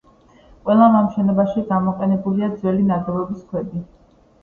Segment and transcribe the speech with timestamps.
[0.69, 3.89] ყველა ამ შენობაში გამოყენებულია ძველი ნაგებობის ქვები.